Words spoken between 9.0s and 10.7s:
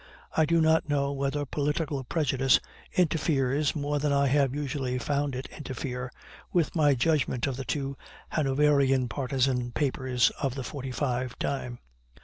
partisan papers of the